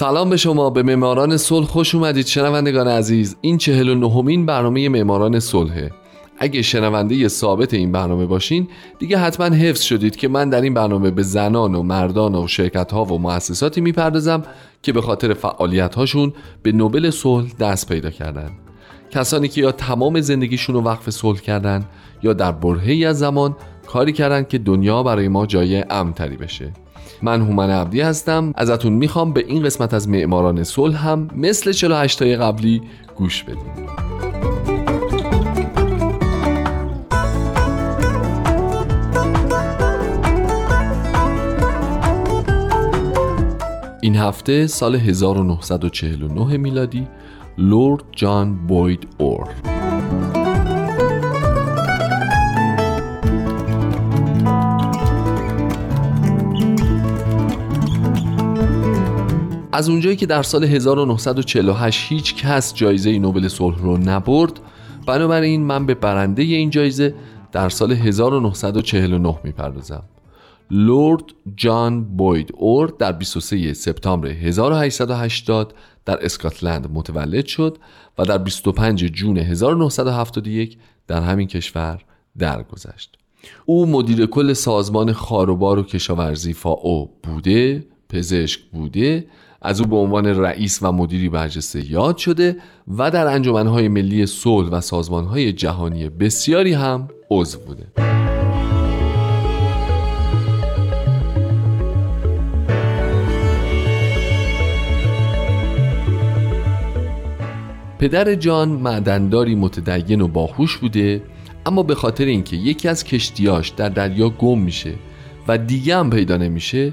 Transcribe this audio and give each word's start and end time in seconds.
سلام 0.00 0.30
به 0.30 0.36
شما 0.36 0.70
به 0.70 0.82
معماران 0.82 1.36
صلح 1.36 1.66
خوش 1.66 1.94
اومدید. 1.94 2.26
شنوندگان 2.26 2.88
عزیز 2.88 3.36
این 3.40 3.58
چهل 3.58 3.88
و 3.88 3.94
نهمین 3.94 4.46
برنامه 4.46 4.88
معماران 4.88 5.40
صلحه. 5.40 5.90
اگه 6.38 6.62
شنونده 6.62 7.28
ثابت 7.28 7.74
این 7.74 7.92
برنامه 7.92 8.26
باشین 8.26 8.68
دیگه 8.98 9.18
حتما 9.18 9.46
حفظ 9.46 9.82
شدید 9.82 10.16
که 10.16 10.28
من 10.28 10.50
در 10.50 10.60
این 10.60 10.74
برنامه 10.74 11.10
به 11.10 11.22
زنان 11.22 11.74
و 11.74 11.82
مردان 11.82 12.34
و 12.34 12.48
شرکت 12.48 12.92
ها 12.92 13.04
و 13.04 13.18
مؤسساتی 13.18 13.80
می‌پردازم 13.80 14.42
که 14.82 14.92
به 14.92 15.00
خاطر 15.00 15.34
فعالیت 15.34 15.94
هاشون 15.94 16.32
به 16.62 16.72
نوبل 16.72 17.10
صلح 17.10 17.52
دست 17.60 17.88
پیدا 17.88 18.10
کردن. 18.10 18.50
کسانی 19.10 19.48
که 19.48 19.60
یا 19.60 19.72
تمام 19.72 20.20
زندگیشون 20.20 20.74
رو 20.74 20.82
وقف 20.82 21.10
صلح 21.10 21.40
کردن 21.40 21.84
یا 22.22 22.32
در 22.32 22.52
برهی 22.52 23.04
از 23.04 23.18
زمان 23.18 23.56
کاری 23.86 24.12
کردن 24.12 24.42
که 24.44 24.58
دنیا 24.58 25.02
برای 25.02 25.28
ما 25.28 25.46
جای 25.46 25.84
امتری 25.90 26.36
بشه. 26.36 26.72
من 27.22 27.42
هومن 27.42 27.70
عبدی 27.70 28.00
هستم. 28.00 28.52
ازتون 28.56 28.92
می‌خوام 28.92 29.32
به 29.32 29.44
این 29.48 29.62
قسمت 29.62 29.94
از 29.94 30.08
معماران 30.08 30.64
صلح 30.64 31.08
هم 31.08 31.28
مثل 31.36 31.72
48 31.72 32.18
تای 32.18 32.36
قبلی 32.36 32.82
گوش 33.16 33.42
بدیم. 33.42 33.86
این 44.02 44.16
هفته 44.16 44.66
سال 44.66 44.94
1949 44.94 46.56
میلادی 46.56 47.06
لورد 47.58 48.02
جان 48.12 48.66
بوید 48.66 49.08
اور 49.18 49.48
از 59.80 59.88
اونجایی 59.88 60.16
که 60.16 60.26
در 60.26 60.42
سال 60.42 60.64
1948 60.64 62.12
هیچ 62.12 62.34
کس 62.34 62.74
جایزه 62.74 63.18
نوبل 63.18 63.48
صلح 63.48 63.78
رو 63.78 63.96
نبرد 63.96 64.60
بنابراین 65.06 65.62
من 65.62 65.86
به 65.86 65.94
برنده 65.94 66.42
این 66.42 66.70
جایزه 66.70 67.14
در 67.52 67.68
سال 67.68 67.92
1949 67.92 69.38
می‌پردازم 69.44 70.02
لورد 70.70 71.22
جان 71.56 72.04
بوید 72.04 72.52
اور 72.58 72.94
در 72.98 73.12
23 73.12 73.72
سپتامبر 73.72 74.28
1880 74.28 75.74
در 76.04 76.24
اسکاتلند 76.24 76.90
متولد 76.94 77.46
شد 77.46 77.78
و 78.18 78.24
در 78.24 78.38
25 78.38 79.04
جون 79.04 79.38
1971 79.38 80.78
در 81.06 81.22
همین 81.22 81.46
کشور 81.46 82.00
درگذشت. 82.38 83.18
او 83.66 83.86
مدیر 83.86 84.26
کل 84.26 84.52
سازمان 84.52 85.12
خاروبار 85.12 85.78
و 85.78 85.82
کشاورزی 85.82 86.52
فاو 86.52 87.10
بوده، 87.22 87.86
پزشک 88.08 88.60
بوده، 88.72 89.26
از 89.62 89.80
او 89.80 89.86
به 89.86 89.96
عنوان 89.96 90.26
رئیس 90.26 90.78
و 90.82 90.92
مدیری 90.92 91.28
برجسته 91.28 91.90
یاد 91.90 92.16
شده 92.16 92.56
و 92.98 93.10
در 93.10 93.26
انجمنهای 93.26 93.88
ملی 93.88 94.26
صلح 94.26 94.68
و 94.68 94.80
سازمانهای 94.80 95.52
جهانی 95.52 96.08
بسیاری 96.08 96.72
هم 96.72 97.08
عضو 97.30 97.58
بوده. 97.58 97.86
پدر 107.98 108.34
جان 108.34 108.68
معدنداری 108.68 109.54
متدین 109.54 110.20
و 110.20 110.28
باهوش 110.28 110.76
بوده 110.76 111.22
اما 111.66 111.82
به 111.82 111.94
خاطر 111.94 112.24
اینکه 112.24 112.56
یکی 112.56 112.88
از 112.88 113.04
کشتیاش 113.04 113.68
در 113.68 113.88
دریا 113.88 114.28
گم 114.28 114.58
میشه 114.58 114.94
و 115.48 115.58
دیگه 115.58 115.96
هم 115.96 116.10
پیدا 116.10 116.36
نمیشه 116.36 116.92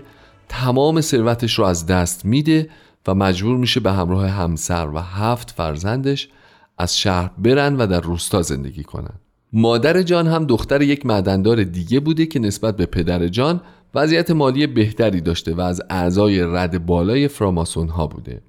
تمام 0.50 1.02
ثروتش 1.02 1.60
رو 1.60 1.66
از 1.66 1.86
دست 1.86 2.26
میده 2.26 2.70
و 3.08 3.16
مجبور 3.16 3.58
میشه 3.58 3.80
به 3.80 3.92
همراه 3.92 4.28
همسر 4.28 4.90
و 4.94 5.00
هفت 5.00 5.52
فرزندش 5.52 6.30
از 6.78 6.98
شهر 6.98 7.32
برن 7.38 7.76
و 7.76 7.88
در 7.88 8.02
روستا 8.02 8.42
زندگی 8.42 8.84
کنن. 8.84 9.14
مادر 9.54 10.02
جان 10.02 10.28
هم 10.28 10.46
دختر 10.46 10.82
یک 10.82 11.06
معدندار 11.06 11.64
دیگه 11.64 12.00
بوده 12.00 12.26
که 12.26 12.40
نسبت 12.40 12.78
به 12.78 12.86
پدر 12.86 13.28
جان 13.28 13.62
وضعیت 13.96 14.32
مالی 14.32 14.68
بهتری 14.68 15.22
داشته 15.22 15.54
و 15.54 15.62
از 15.62 15.82
اعضای 15.90 16.42
رد 16.42 16.86
بالای 16.86 17.28
فراماسون 17.28 17.90
ها 17.90 18.08
بوده. 18.08 18.42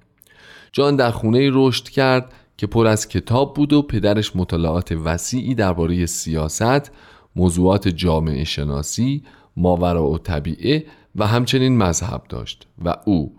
جان 0.71 0.95
در 0.95 1.11
خونه 1.11 1.49
رشد 1.53 1.89
کرد 1.89 2.33
که 2.57 2.67
پر 2.67 2.87
از 2.87 3.07
کتاب 3.07 3.53
بود 3.53 3.73
و 3.73 3.81
پدرش 3.81 4.35
مطالعات 4.35 4.91
وسیعی 4.91 5.55
درباره 5.55 6.05
سیاست، 6.05 6.91
موضوعات 7.35 7.87
جامعه 7.87 8.43
شناسی، 8.43 9.23
ماورا 9.57 10.07
و 10.07 10.17
طبیعه 10.17 10.85
و 11.19 11.27
همچنین 11.27 11.77
مذهب 11.77 12.21
داشت 12.29 12.67
و 12.85 12.95
او 13.05 13.35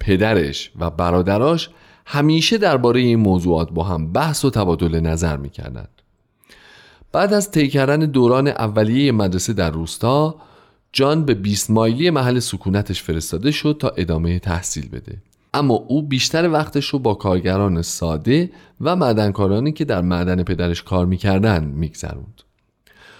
پدرش 0.00 0.70
و 0.80 0.90
برادراش 0.90 1.70
همیشه 2.06 2.58
درباره 2.58 3.00
این 3.00 3.18
موضوعات 3.18 3.70
با 3.70 3.84
هم 3.84 4.12
بحث 4.12 4.44
و 4.44 4.50
تبادل 4.50 5.00
نظر 5.00 5.36
می‌کردند. 5.36 5.88
بعد 7.12 7.32
از 7.32 7.50
طی 7.50 7.68
کردن 7.68 7.98
دوران 7.98 8.48
اولیه 8.48 9.12
مدرسه 9.12 9.52
در 9.52 9.70
روستا 9.70 10.36
جان 10.92 11.24
به 11.24 11.34
20 11.34 11.70
مایلی 11.70 12.10
محل 12.10 12.38
سکونتش 12.38 13.02
فرستاده 13.02 13.50
شد 13.50 13.76
تا 13.80 13.88
ادامه 13.88 14.38
تحصیل 14.38 14.88
بده 14.88 15.18
اما 15.54 15.74
او 15.74 16.02
بیشتر 16.02 16.48
وقتش 16.48 16.88
رو 16.88 16.98
با 16.98 17.14
کارگران 17.14 17.82
ساده 17.82 18.50
و 18.80 18.96
معدنکارانی 18.96 19.72
که 19.72 19.84
در 19.84 20.02
معدن 20.02 20.42
پدرش 20.42 20.82
کار 20.82 21.06
می‌کردن 21.06 21.64
میگذروند 21.64 22.42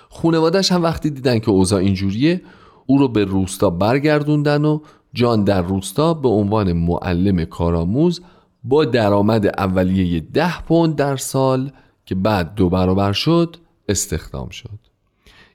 خونوادش 0.09 0.73
هم 0.73 0.83
وقتی 0.83 1.11
دیدن 1.11 1.39
که 1.39 1.51
اوضاع 1.51 1.81
اینجوریه 1.81 2.43
او 2.87 2.99
رو 2.99 3.09
به 3.09 3.25
روستا 3.25 3.71
برگردوندن 3.71 4.65
و 4.65 4.81
جان 5.13 5.45
در 5.45 5.63
روستا 5.63 6.15
به 6.15 6.29
عنوان 6.29 6.73
معلم 6.73 7.45
کارآموز 7.45 8.21
با 8.65 8.85
درآمد 8.85 9.47
اولیه 9.47 10.21
ده 10.21 10.63
پوند 10.63 10.97
در 10.97 11.17
سال 11.17 11.71
که 12.07 12.15
بعد 12.15 12.55
دو 12.55 12.69
برابر 12.69 13.13
شد 13.13 13.57
استخدام 13.89 14.49
شد. 14.49 14.79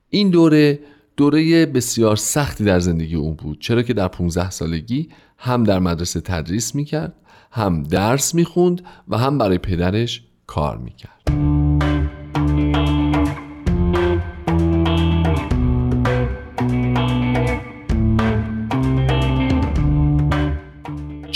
این 0.10 0.30
دوره 0.30 0.80
دوره 1.18 1.66
بسیار 1.66 2.16
سختی 2.16 2.64
در 2.64 2.80
زندگی 2.80 3.16
او 3.16 3.34
بود 3.34 3.62
چرا 3.62 3.82
که 3.82 3.94
در 3.94 4.08
15 4.08 4.50
سالگی 4.50 5.10
هم 5.38 5.64
در 5.64 5.80
مدرسه 5.80 6.22
تدریس 6.22 6.76
می‌کرد 6.76 7.14
هم 7.52 7.84
درس 7.84 8.36
می‌خوند 8.36 8.82
و 9.08 9.18
هم 9.18 9.38
برای 9.38 9.58
پدرش 9.58 10.24
کار 10.48 10.78
می‌کرد. 10.78 11.56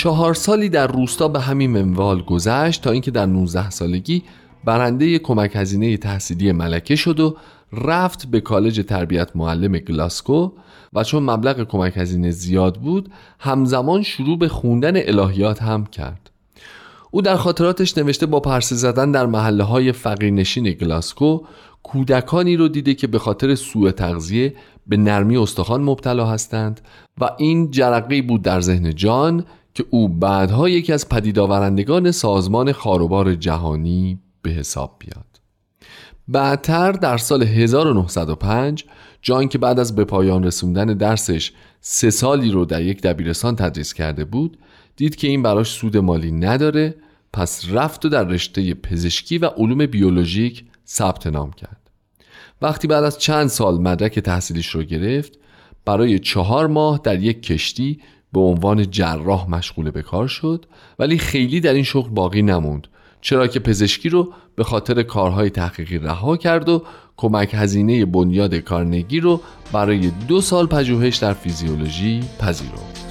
چهار 0.02 0.34
سالی 0.34 0.70
در 0.70 0.88
روستا 0.88 1.28
به 1.28 1.40
همین 1.40 1.72
منوال 1.72 2.22
گذشت 2.22 2.82
تا 2.82 2.92
اینکه 2.92 3.12
در 3.12 3.26
19 3.26 3.70
سالگی 3.70 4.24
برنده 4.66 5.20
کمک 5.20 5.52
هزینه 5.56 5.98
تحصیلی 5.98 6.52
ملکه 6.52 6.96
شد 6.96 7.20
و 7.20 7.38
رفت 7.74 8.28
به 8.28 8.42
کالج 8.42 8.82
تربیت 8.82 9.36
معلم 9.36 9.78
گلاسکو 9.78 10.52
و 10.94 11.04
چون 11.04 11.24
مبلغ 11.24 11.64
کمک 11.64 11.98
هزینه 11.98 12.32
زیاد 12.32 12.78
بود 12.78 13.12
همزمان 13.40 14.04
شروع 14.04 14.38
به 14.38 14.48
خوندن 14.48 14.94
الهیات 14.96 15.62
هم 15.62 15.86
کرد. 15.86 16.32
او 17.12 17.22
در 17.22 17.36
خاطراتش 17.36 17.98
نوشته 17.98 18.26
با 18.26 18.40
پرسه 18.40 18.76
زدن 18.76 19.12
در 19.12 19.26
محله 19.26 19.64
های 19.64 19.92
فقیرنشین 19.92 20.72
گلاسکو 20.72 21.40
کودکانی 21.84 22.58
رو 22.58 22.68
دیده 22.68 22.94
که 22.94 23.08
به 23.08 23.20
خاطر 23.20 23.56
سوء 23.56 23.92
تغذیه 23.92 24.54
به 24.88 24.98
نرمی 24.98 25.38
استخوان 25.38 25.82
مبتلا 25.84 26.26
هستند 26.26 26.82
و 27.22 27.30
این 27.38 27.72
جرقی 27.72 28.22
بود 28.22 28.42
در 28.42 28.62
ذهن 28.62 28.96
جان 28.96 29.46
که 29.74 29.86
او 29.90 30.10
بعدها 30.10 30.70
یکی 30.70 30.94
از 30.94 31.10
پدیدآورندگان 31.10 32.12
سازمان 32.12 32.72
خاروبار 32.72 33.36
جهانی 33.36 34.20
به 34.42 34.50
حساب 34.50 34.96
بیاد. 35.00 35.26
بعدتر 36.28 36.92
در 36.92 37.18
سال 37.18 37.44
1905 37.44 38.86
جان 39.22 39.48
که 39.48 39.58
بعد 39.58 39.80
از 39.80 39.96
به 39.96 40.06
پایان 40.06 40.44
رسوندن 40.44 40.86
درسش 40.86 41.52
سه 41.82 42.10
سالی 42.10 42.52
رو 42.52 42.66
در 42.66 42.82
یک 42.82 43.02
دبیرستان 43.02 43.56
تدریس 43.56 43.94
کرده 43.94 44.26
بود 44.26 44.58
دید 44.96 45.16
که 45.16 45.28
این 45.28 45.44
براش 45.44 45.72
سود 45.72 45.98
مالی 45.98 46.32
نداره 46.32 46.96
پس 47.34 47.66
رفت 47.72 48.06
و 48.06 48.10
در 48.10 48.24
رشته 48.24 48.74
پزشکی 48.74 49.38
و 49.38 49.46
علوم 49.46 49.86
بیولوژیک 49.86 50.66
ثبت 50.88 51.28
نام 51.28 51.52
کرد. 51.52 51.78
وقتی 52.62 52.88
بعد 52.88 53.04
از 53.04 53.20
چند 53.20 53.48
سال 53.48 53.82
مدرک 53.82 54.20
تحصیلیش 54.20 54.68
رو 54.68 54.84
گرفت 54.84 55.40
برای 55.86 56.20
چهار 56.20 56.68
ماه 56.68 57.00
در 57.04 57.24
یک 57.24 57.44
کشتی 57.44 58.00
به 58.34 58.40
عنوان 58.40 58.92
جراح 58.92 59.50
مشغول 59.50 59.92
به 59.92 60.02
کار 60.02 60.28
شد 60.28 60.66
ولی 61.00 61.18
خیلی 61.18 61.60
در 61.60 61.74
این 61.74 61.84
شغل 61.84 62.10
باقی 62.10 62.42
نموند 62.42 62.88
چرا 63.22 63.48
که 63.48 63.60
پزشکی 63.60 64.10
رو 64.10 64.34
به 64.56 64.64
خاطر 64.64 65.04
کارهای 65.04 65.50
تحقیقی 65.50 65.98
رها 65.98 66.38
کرد 66.38 66.70
و 66.70 66.84
کمک 67.18 67.50
هزینه 67.54 68.06
بنیاد 68.06 68.56
کارنگی 68.56 69.20
رو 69.20 69.42
برای 69.74 70.12
دو 70.28 70.42
سال 70.42 70.68
پژوهش 70.68 71.18
در 71.18 71.34
فیزیولوژی 71.34 72.24
پذیرفت. 72.40 73.11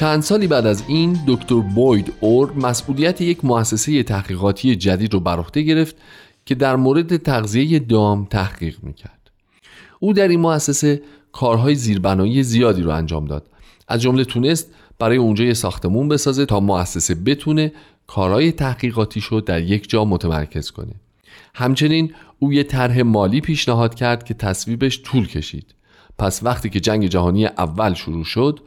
چند 0.00 0.22
سالی 0.22 0.46
بعد 0.46 0.66
از 0.66 0.84
این 0.88 1.18
دکتر 1.26 1.60
بوید 1.60 2.12
اور 2.20 2.52
مسئولیت 2.52 3.20
یک 3.20 3.44
مؤسسه 3.44 4.02
تحقیقاتی 4.02 4.76
جدید 4.76 5.14
رو 5.14 5.20
بر 5.20 5.38
عهده 5.38 5.62
گرفت 5.62 5.96
که 6.44 6.54
در 6.54 6.76
مورد 6.76 7.16
تغذیه 7.16 7.78
دام 7.78 8.24
تحقیق 8.24 8.76
می‌کرد. 8.82 9.30
او 9.98 10.12
در 10.12 10.28
این 10.28 10.40
مؤسسه 10.40 11.02
کارهای 11.32 11.74
زیربنایی 11.74 12.42
زیادی 12.42 12.82
رو 12.82 12.90
انجام 12.90 13.24
داد. 13.24 13.46
از 13.88 14.02
جمله 14.02 14.24
تونست 14.24 14.70
برای 14.98 15.16
اونجا 15.16 15.44
یه 15.44 15.54
ساختمون 15.54 16.08
بسازه 16.08 16.46
تا 16.46 16.60
مؤسسه 16.60 17.14
بتونه 17.14 17.72
کارهای 18.06 18.52
تحقیقاتیش 18.52 19.24
رو 19.24 19.40
در 19.40 19.62
یک 19.62 19.90
جا 19.90 20.04
متمرکز 20.04 20.70
کنه. 20.70 20.92
همچنین 21.54 22.14
او 22.38 22.52
یه 22.52 22.62
طرح 22.62 23.02
مالی 23.02 23.40
پیشنهاد 23.40 23.94
کرد 23.94 24.24
که 24.24 24.34
تصویبش 24.34 25.02
طول 25.02 25.26
کشید. 25.26 25.74
پس 26.18 26.40
وقتی 26.42 26.70
که 26.70 26.80
جنگ 26.80 27.06
جهانی 27.06 27.46
اول 27.46 27.94
شروع 27.94 28.24
شد 28.24 28.60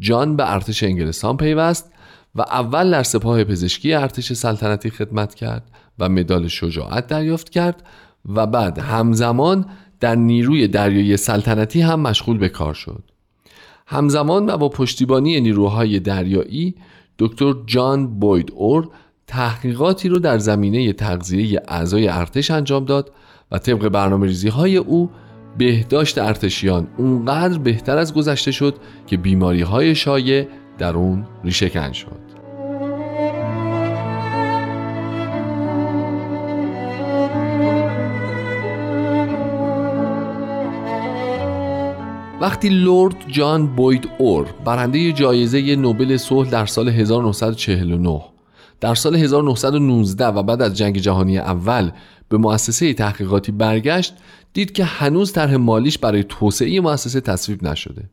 جان 0.00 0.36
به 0.36 0.52
ارتش 0.52 0.82
انگلستان 0.82 1.36
پیوست 1.36 1.92
و 2.34 2.40
اول 2.40 2.90
در 2.90 3.02
سپاه 3.02 3.44
پزشکی 3.44 3.94
ارتش 3.94 4.32
سلطنتی 4.32 4.90
خدمت 4.90 5.34
کرد 5.34 5.70
و 5.98 6.08
مدال 6.08 6.48
شجاعت 6.48 7.06
دریافت 7.06 7.50
کرد 7.50 7.82
و 8.28 8.46
بعد 8.46 8.78
همزمان 8.78 9.66
در 10.00 10.14
نیروی 10.14 10.68
دریایی 10.68 11.16
سلطنتی 11.16 11.80
هم 11.80 12.00
مشغول 12.00 12.38
به 12.38 12.48
کار 12.48 12.74
شد. 12.74 13.02
همزمان 13.86 14.50
و 14.50 14.56
با 14.56 14.68
پشتیبانی 14.68 15.40
نیروهای 15.40 16.00
دریایی 16.00 16.74
دکتر 17.18 17.54
جان 17.66 18.18
بوید 18.18 18.52
اور 18.56 18.90
تحقیقاتی 19.26 20.08
رو 20.08 20.18
در 20.18 20.38
زمینه 20.38 20.92
تغذیه 20.92 21.62
اعضای 21.68 22.08
ارتش 22.08 22.50
انجام 22.50 22.84
داد 22.84 23.12
و 23.50 23.58
طبق 23.58 23.88
برنامه 23.88 24.26
ریزی 24.26 24.48
های 24.48 24.76
او 24.76 25.10
بهداشت 25.58 26.18
ارتشیان 26.18 26.86
اونقدر 26.96 27.58
بهتر 27.58 27.98
از 27.98 28.14
گذشته 28.14 28.50
شد 28.50 28.74
که 29.06 29.16
بیماری 29.16 29.62
های 29.62 29.94
شایع 29.94 30.46
در 30.78 30.94
اون 30.94 31.26
ریشهکن 31.44 31.92
شد. 31.92 32.30
وقتی 42.40 42.68
لورد 42.68 43.16
جان 43.28 43.66
بوید 43.66 44.08
اور 44.18 44.46
برنده 44.64 45.12
جایزه 45.12 45.76
نوبل 45.76 46.16
صلح 46.16 46.50
در 46.50 46.66
سال 46.66 46.88
1949 46.88 48.20
در 48.80 48.94
سال 48.94 49.16
1919 49.16 50.26
و 50.26 50.42
بعد 50.42 50.62
از 50.62 50.76
جنگ 50.76 50.98
جهانی 50.98 51.38
اول 51.38 51.90
به 52.28 52.38
مؤسسه 52.38 52.94
تحقیقاتی 52.94 53.52
برگشت 53.52 54.14
دید 54.52 54.72
که 54.72 54.84
هنوز 54.84 55.32
طرح 55.32 55.56
مالیش 55.56 55.98
برای 55.98 56.24
توسعه 56.24 56.80
مؤسسه 56.80 57.20
تصویب 57.20 57.64
نشده. 57.64 58.10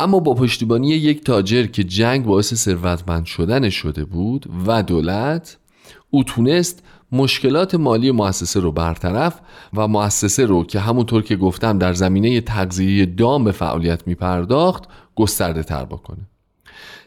اما 0.00 0.20
با 0.20 0.34
پشتیبانی 0.34 0.88
یک 0.88 1.24
تاجر 1.24 1.66
که 1.66 1.84
جنگ 1.84 2.24
باعث 2.24 2.54
ثروتمند 2.54 3.24
شدن 3.24 3.68
شده 3.68 4.04
بود 4.04 4.46
و 4.66 4.82
دولت 4.82 5.56
او 6.10 6.24
تونست 6.24 6.82
مشکلات 7.12 7.74
مالی 7.74 8.10
مؤسسه 8.10 8.60
رو 8.60 8.72
برطرف 8.72 9.40
و 9.74 9.88
مؤسسه 9.88 10.46
رو 10.46 10.64
که 10.64 10.80
همونطور 10.80 11.22
که 11.22 11.36
گفتم 11.36 11.78
در 11.78 11.92
زمینه 11.92 12.40
تغذیه 12.40 13.06
دام 13.06 13.44
به 13.44 13.52
فعالیت 13.52 14.06
می 14.06 14.14
پرداخت 14.14 14.84
گسترده 15.16 15.62
تر 15.62 15.84
بکنه. 15.84 16.29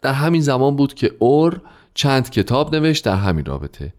در 0.02 0.12
همین 0.12 0.40
زمان 0.40 0.76
بود 0.76 0.94
که 0.94 1.10
اور 1.18 1.60
چند 1.94 2.30
کتاب 2.30 2.76
نوشت 2.76 3.04
در 3.04 3.16
همین 3.16 3.44
رابطه. 3.44 3.92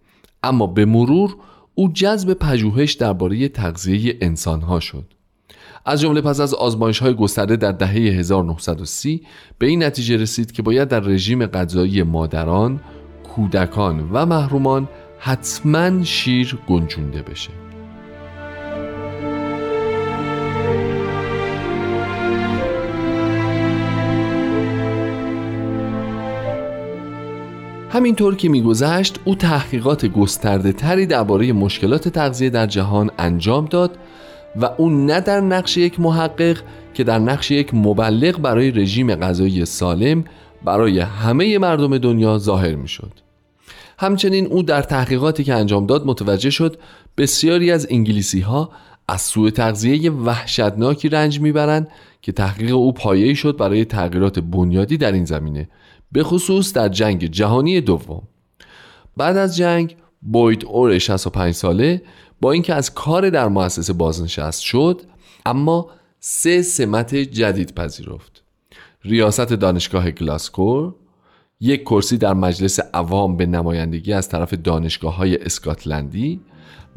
اما 0.43 0.67
به 0.67 0.85
مرور 0.85 1.35
او 1.75 1.91
جذب 1.93 2.33
پژوهش 2.33 2.93
درباره 2.93 3.47
تغذیه 3.47 4.17
انسانها 4.21 4.79
شد. 4.79 5.13
از 5.85 6.01
جمله 6.01 6.21
پس 6.21 6.39
از 6.39 6.53
آزمایش 6.53 6.99
های 6.99 7.13
گسترده 7.13 7.55
در 7.55 7.71
دهه 7.71 7.91
1930 7.91 9.21
به 9.57 9.67
این 9.67 9.83
نتیجه 9.83 10.17
رسید 10.17 10.51
که 10.51 10.61
باید 10.61 10.87
در 10.87 10.99
رژیم 10.99 11.45
غذایی 11.45 12.03
مادران، 12.03 12.81
کودکان 13.35 14.09
و 14.11 14.25
محرومان 14.25 14.89
حتما 15.19 16.03
شیر 16.03 16.57
گنجونده 16.67 17.21
بشه. 17.21 17.64
همینطور 28.05 28.35
که 28.35 28.49
میگذشت 28.49 29.19
او 29.23 29.35
تحقیقات 29.35 30.05
گسترده 30.05 30.73
تری 30.73 31.05
درباره 31.05 31.53
مشکلات 31.53 32.09
تغذیه 32.09 32.49
در 32.49 32.65
جهان 32.65 33.11
انجام 33.17 33.65
داد 33.65 33.97
و 34.61 34.69
او 34.77 34.89
نه 34.89 35.21
در 35.21 35.41
نقش 35.41 35.77
یک 35.77 35.99
محقق 35.99 36.57
که 36.93 37.03
در 37.03 37.19
نقش 37.19 37.51
یک 37.51 37.73
مبلغ 37.73 38.41
برای 38.41 38.71
رژیم 38.71 39.15
غذایی 39.15 39.65
سالم 39.65 40.23
برای 40.65 40.99
همه 40.99 41.57
مردم 41.57 41.97
دنیا 41.97 42.37
ظاهر 42.37 42.75
می 42.75 42.87
شد. 42.87 43.11
همچنین 43.99 44.45
او 44.45 44.63
در 44.63 44.81
تحقیقاتی 44.81 45.43
که 45.43 45.53
انجام 45.53 45.85
داد 45.85 46.05
متوجه 46.05 46.49
شد 46.49 46.77
بسیاری 47.17 47.71
از 47.71 47.87
انگلیسی 47.89 48.39
ها 48.39 48.69
از 49.07 49.21
سوء 49.21 49.49
تغذیه 49.49 50.11
وحشتناکی 50.11 51.09
رنج 51.09 51.39
می‌برند 51.39 51.87
که 52.21 52.31
تحقیق 52.31 52.75
او 52.75 52.93
پایه‌ای 52.93 53.35
شد 53.35 53.57
برای 53.57 53.85
تغییرات 53.85 54.39
بنیادی 54.39 54.97
در 54.97 55.11
این 55.11 55.25
زمینه 55.25 55.69
به 56.15 56.23
خصوص 56.23 56.73
در 56.73 56.89
جنگ 56.89 57.25
جهانی 57.25 57.81
دوم. 57.81 58.21
بعد 59.17 59.37
از 59.37 59.57
جنگ 59.57 59.95
بوید 60.21 60.65
اور 60.65 60.97
65 60.97 61.53
ساله 61.53 62.01
با 62.41 62.51
اینکه 62.51 62.73
از 62.73 62.93
کار 62.93 63.29
در 63.29 63.47
مؤسسه 63.47 63.93
بازنشست 63.93 64.61
شد 64.61 65.01
اما 65.45 65.89
سه 66.19 66.61
سمت 66.61 67.15
جدید 67.15 67.75
پذیرفت. 67.75 68.43
ریاست 69.03 69.53
دانشگاه 69.53 70.11
گلاسکو 70.11 70.91
یک 71.59 71.83
کرسی 71.83 72.17
در 72.17 72.33
مجلس 72.33 72.79
عوام 72.93 73.37
به 73.37 73.45
نمایندگی 73.45 74.13
از 74.13 74.29
طرف 74.29 74.53
دانشگاه 74.53 75.15
های 75.15 75.37
اسکاتلندی 75.37 76.41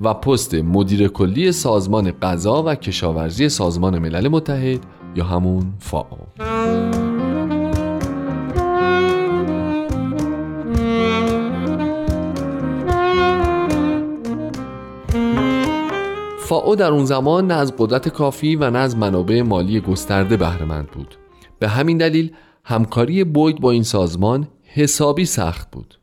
و 0.00 0.14
پست 0.14 0.54
مدیر 0.54 1.08
کلی 1.08 1.52
سازمان 1.52 2.10
غذا 2.10 2.62
و 2.62 2.74
کشاورزی 2.74 3.48
سازمان 3.48 3.98
ملل 3.98 4.28
متحد 4.28 4.80
یا 5.16 5.24
همون 5.24 5.74
فاو. 5.78 6.97
فاو 16.48 16.76
در 16.76 16.90
اون 16.90 17.04
زمان 17.04 17.46
نه 17.46 17.54
از 17.54 17.74
قدرت 17.78 18.08
کافی 18.08 18.56
و 18.56 18.70
نه 18.70 18.78
از 18.78 18.96
منابع 18.96 19.42
مالی 19.42 19.80
گسترده 19.80 20.36
بهرهمند 20.36 20.86
بود. 20.86 21.14
به 21.58 21.68
همین 21.68 21.98
دلیل 21.98 22.32
همکاری 22.64 23.24
بوید 23.24 23.60
با 23.60 23.70
این 23.70 23.82
سازمان 23.82 24.48
حسابی 24.64 25.24
سخت 25.24 25.70
بود. 25.70 25.98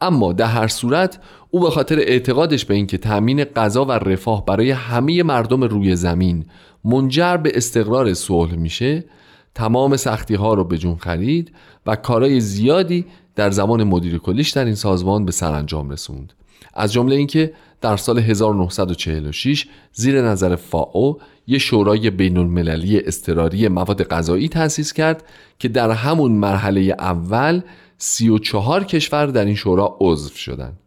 اما 0.00 0.32
در 0.32 0.46
هر 0.46 0.66
صورت 0.66 1.18
او 1.50 1.60
به 1.60 1.70
خاطر 1.70 1.98
اعتقادش 1.98 2.64
به 2.64 2.74
اینکه 2.74 2.98
تأمین 2.98 3.44
غذا 3.44 3.84
و 3.84 3.92
رفاه 3.92 4.44
برای 4.44 4.70
همه 4.70 5.22
مردم 5.22 5.64
روی 5.64 5.96
زمین 5.96 6.46
منجر 6.84 7.36
به 7.36 7.52
استقرار 7.54 8.14
صلح 8.14 8.54
میشه 8.54 9.04
تمام 9.54 9.96
سختی 9.96 10.34
ها 10.34 10.54
رو 10.54 10.64
به 10.64 10.78
جون 10.78 10.96
خرید 10.96 11.52
و 11.86 11.96
کارهای 11.96 12.40
زیادی 12.40 13.06
در 13.34 13.50
زمان 13.50 13.84
مدیر 13.84 14.18
کلیش 14.18 14.50
در 14.50 14.64
این 14.64 14.74
سازمان 14.74 15.24
به 15.24 15.32
سرانجام 15.32 15.90
رسوند. 15.90 16.32
از 16.74 16.92
جمله 16.92 17.16
اینکه 17.16 17.52
در 17.80 17.96
سال 17.96 18.18
1946 18.18 19.66
زیر 19.92 20.22
نظر 20.22 20.56
فاو 20.56 21.20
یه 21.46 21.58
شورای 21.58 22.10
بین 22.10 22.36
المللی 22.36 23.00
استراری 23.00 23.68
مواد 23.68 24.02
غذایی 24.02 24.48
تأسیس 24.48 24.92
کرد 24.92 25.24
که 25.58 25.68
در 25.68 25.90
همون 25.90 26.32
مرحله 26.32 26.80
اول 26.98 27.60
34 27.98 28.84
کشور 28.84 29.26
در 29.26 29.44
این 29.44 29.54
شورا 29.54 29.96
عضو 30.00 30.34
شدند. 30.34 30.78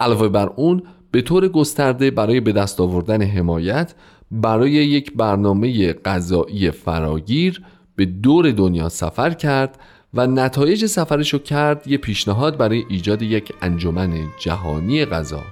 علاوه 0.00 0.28
بر 0.28 0.46
اون 0.56 0.82
به 1.10 1.22
طور 1.22 1.48
گسترده 1.48 2.10
برای 2.10 2.40
به 2.40 2.52
دست 2.52 2.80
آوردن 2.80 3.22
حمایت 3.22 3.94
برای 4.30 4.70
یک 4.70 5.12
برنامه 5.16 5.92
غذایی 5.92 6.70
فراگیر 6.70 7.62
به 7.96 8.04
دور 8.06 8.50
دنیا 8.50 8.88
سفر 8.88 9.30
کرد 9.30 9.78
و 10.14 10.26
نتایج 10.26 10.86
سفرشو 10.86 11.38
کرد 11.38 11.88
یه 11.88 11.98
پیشنهاد 11.98 12.56
برای 12.56 12.84
ایجاد 12.88 13.22
یک 13.22 13.52
انجمن 13.62 14.28
جهانی 14.38 15.04
غذا. 15.04 15.42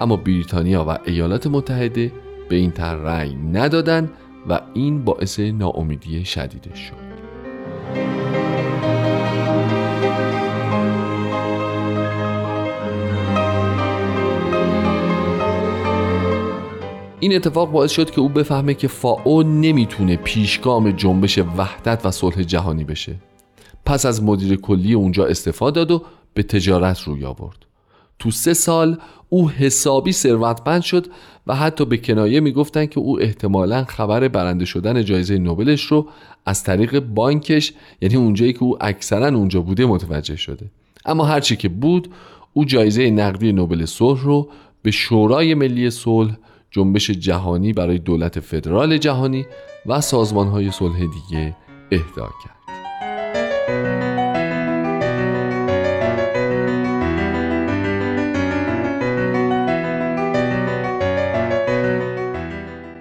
اما 0.00 0.16
بریتانیا 0.16 0.84
و 0.88 0.98
ایالات 1.04 1.46
متحده 1.46 2.12
به 2.48 2.56
این 2.56 2.70
طرح 2.70 3.02
رأی 3.02 3.34
ندادن 3.34 4.10
و 4.48 4.60
این 4.74 5.04
باعث 5.04 5.40
ناامیدی 5.40 6.24
شدیدش 6.24 6.78
شد. 6.78 7.10
این 17.20 17.36
اتفاق 17.36 17.70
باعث 17.70 17.90
شد 17.90 18.10
که 18.10 18.20
او 18.20 18.28
بفهمه 18.28 18.74
که 18.74 18.88
فاو 18.88 19.42
نمی‌تونه 19.42 20.16
پیشگام 20.16 20.90
جنبش 20.90 21.38
وحدت 21.38 22.06
و 22.06 22.10
صلح 22.10 22.42
جهانی 22.42 22.84
بشه. 22.84 23.29
پس 23.84 24.06
از 24.06 24.22
مدیر 24.22 24.56
کلی 24.56 24.94
اونجا 24.94 25.26
استفاده 25.26 25.84
داد 25.84 25.90
و 25.90 26.02
به 26.34 26.42
تجارت 26.42 27.00
روی 27.00 27.24
آورد. 27.24 27.66
تو 28.18 28.30
سه 28.30 28.54
سال 28.54 28.98
او 29.28 29.50
حسابی 29.50 30.12
ثروتمند 30.12 30.82
شد 30.82 31.06
و 31.46 31.56
حتی 31.56 31.84
به 31.84 31.96
کنایه 31.96 32.40
می‌گفتن 32.40 32.86
که 32.86 33.00
او 33.00 33.20
احتمالا 33.20 33.84
خبر 33.84 34.28
برنده 34.28 34.64
شدن 34.64 35.04
جایزه 35.04 35.38
نوبلش 35.38 35.84
رو 35.84 36.08
از 36.46 36.64
طریق 36.64 37.00
بانکش 37.00 37.72
یعنی 38.00 38.16
اونجایی 38.16 38.52
که 38.52 38.62
او 38.62 38.84
اکثرا 38.84 39.26
اونجا 39.26 39.60
بوده 39.60 39.86
متوجه 39.86 40.36
شده. 40.36 40.70
اما 41.04 41.24
هرچی 41.24 41.56
که 41.56 41.68
بود 41.68 42.08
او 42.52 42.64
جایزه 42.64 43.10
نقدی 43.10 43.52
نوبل 43.52 43.84
صلح 43.84 44.22
رو 44.22 44.48
به 44.82 44.90
شورای 44.90 45.54
ملی 45.54 45.90
صلح 45.90 46.36
جنبش 46.70 47.10
جهانی 47.10 47.72
برای 47.72 47.98
دولت 47.98 48.40
فدرال 48.40 48.98
جهانی 48.98 49.46
و 49.86 50.00
های 50.32 50.70
صلح 50.70 50.98
دیگه 50.98 51.56
اهدا 51.92 52.28
کرد. 52.44 52.59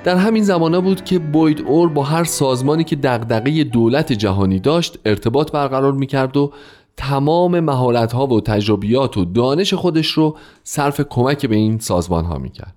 در 0.09 0.17
همین 0.17 0.43
زمانه 0.43 0.79
بود 0.79 1.03
که 1.03 1.19
بوید 1.19 1.61
اور 1.67 1.89
با 1.89 2.03
هر 2.03 2.23
سازمانی 2.23 2.83
که 2.83 2.95
دغدغه 2.95 3.63
دولت 3.63 4.13
جهانی 4.13 4.59
داشت 4.59 4.99
ارتباط 5.05 5.51
برقرار 5.51 5.93
می‌کرد 5.93 6.37
و 6.37 6.51
تمام 6.97 7.59
مهارت 7.59 8.13
ها 8.13 8.27
و 8.27 8.41
تجربیات 8.41 9.17
و 9.17 9.25
دانش 9.25 9.73
خودش 9.73 10.07
رو 10.07 10.37
صرف 10.63 11.01
کمک 11.09 11.45
به 11.45 11.55
این 11.55 11.79
سازمان 11.79 12.25
ها 12.25 12.37
می‌کرد. 12.37 12.75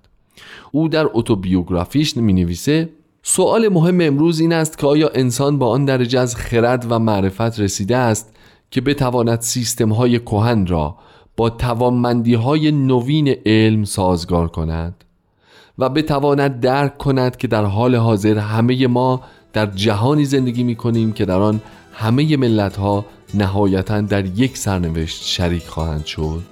او 0.71 0.87
در 0.87 1.07
اتوبیوگرافیش 1.13 2.17
می 2.17 2.33
نویسه 2.33 2.89
سوال 3.23 3.67
مهم 3.67 4.01
امروز 4.01 4.39
این 4.39 4.53
است 4.53 4.77
که 4.77 4.87
آیا 4.87 5.09
انسان 5.13 5.57
با 5.57 5.67
آن 5.69 5.85
درجه 5.85 6.19
از 6.19 6.35
خرد 6.35 6.85
و 6.89 6.99
معرفت 6.99 7.59
رسیده 7.59 7.97
است 7.97 8.35
که 8.71 8.81
بتواند 8.81 9.41
سیستم 9.41 9.89
های 9.89 10.19
کهن 10.19 10.65
را 10.65 10.95
با 11.37 11.49
توانمندی 11.49 12.33
های 12.33 12.71
نوین 12.71 13.35
علم 13.45 13.83
سازگار 13.83 14.47
کند؟ 14.47 15.03
و 15.79 15.89
بتواند 15.89 16.59
درک 16.59 16.97
کند 16.97 17.37
که 17.37 17.47
در 17.47 17.65
حال 17.65 17.95
حاضر 17.95 18.37
همه 18.37 18.87
ما 18.87 19.21
در 19.53 19.65
جهانی 19.65 20.25
زندگی 20.25 20.63
می 20.63 20.75
کنیم 20.75 21.11
که 21.11 21.25
در 21.25 21.39
آن 21.39 21.61
همه 21.93 22.37
ملت 22.37 22.77
ها 22.77 23.05
نهایتا 23.33 24.01
در 24.01 24.25
یک 24.25 24.57
سرنوشت 24.57 25.23
شریک 25.23 25.67
خواهند 25.67 26.05
شد. 26.05 26.43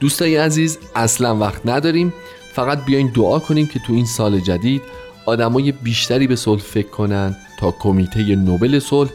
دوستای 0.00 0.36
عزیز 0.36 0.78
اصلا 0.96 1.36
وقت 1.36 1.66
نداریم. 1.66 2.12
فقط 2.52 2.84
بیاین 2.84 3.12
دعا 3.14 3.38
کنیم 3.38 3.66
که 3.66 3.80
تو 3.86 3.92
این 3.92 4.06
سال 4.06 4.40
جدید 4.40 4.82
آدمای 5.26 5.72
بیشتری 5.72 6.26
به 6.26 6.36
صلح 6.36 6.62
فکر 6.62 6.88
کنن. 6.88 7.36
تا 7.58 7.70
کمیته 7.70 8.36
نوبل 8.36 8.78
صلح 8.78 9.10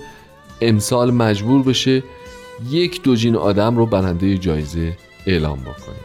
امسال 0.61 1.11
مجبور 1.11 1.63
بشه 1.63 2.03
یک 2.69 3.01
دوجین 3.01 3.35
آدم 3.35 3.77
رو 3.77 3.85
برنده 3.85 4.37
جایزه 4.37 4.97
اعلام 5.25 5.59
بکنه. 5.59 5.95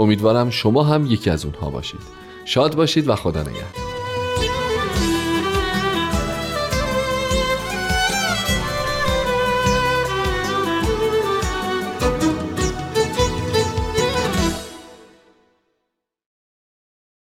امیدوارم 0.00 0.50
شما 0.50 0.82
هم 0.82 1.06
یکی 1.06 1.30
از 1.30 1.44
اونها 1.44 1.70
باشید. 1.70 2.00
شاد 2.44 2.74
باشید 2.74 3.08
و 3.08 3.14
خدا 3.14 3.40
نگهدار. 3.40 3.87